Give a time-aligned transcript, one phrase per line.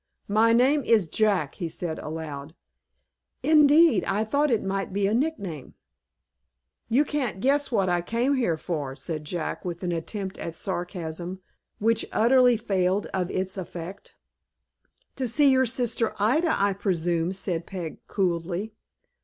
[0.33, 2.55] "My name is Jack," he said, aloud.
[3.43, 4.03] "Indeed!
[4.05, 5.75] I thought it might be a nickname."
[6.89, 11.41] "You can't guess what I came here for," said Jack, with an attempt at sarcasm,
[11.77, 14.15] which utterly failed of its effect.
[15.17, 18.73] "To see your sister Ida, I presume," said Peg, coolly.